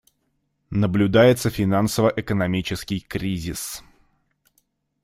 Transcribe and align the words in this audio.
Наблюдается 0.71 1.51
финансово-экономический 1.51 3.01
кризис. 3.01 3.83